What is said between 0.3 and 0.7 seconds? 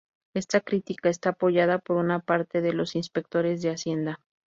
Esta